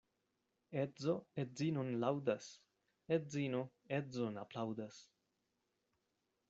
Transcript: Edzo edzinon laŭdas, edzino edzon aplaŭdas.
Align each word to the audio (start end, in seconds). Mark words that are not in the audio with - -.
Edzo 0.83 1.13
edzinon 1.43 1.91
laŭdas, 2.05 2.47
edzino 3.19 3.61
edzon 4.01 4.43
aplaŭdas. 4.47 5.01